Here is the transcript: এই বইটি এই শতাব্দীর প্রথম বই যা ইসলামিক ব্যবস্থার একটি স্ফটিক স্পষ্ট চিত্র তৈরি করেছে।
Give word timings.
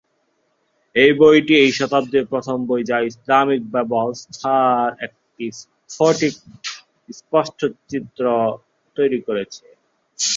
এই 0.95 1.11
বইটি 1.19 1.53
এই 1.63 1.71
শতাব্দীর 1.79 2.25
প্রথম 2.31 2.57
বই 2.69 2.81
যা 2.89 2.97
ইসলামিক 3.09 3.61
ব্যবস্থার 3.75 4.89
একটি 5.05 5.45
স্ফটিক 5.89 6.35
স্পষ্ট 7.09 7.59
চিত্র 7.89 8.23
তৈরি 8.97 9.19
করেছে। 9.27 9.65